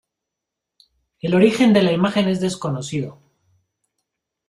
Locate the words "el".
1.21-1.35